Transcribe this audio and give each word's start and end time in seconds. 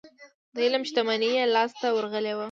د 0.53 0.55
علم 0.65 0.83
شتمني 0.89 1.29
يې 1.37 1.43
لاسته 1.55 1.87
ورغلې 1.91 2.33
وي. 2.33 2.39